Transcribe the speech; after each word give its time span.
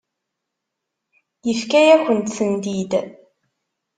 Yefka-yakent-tent-id. 1.47 2.91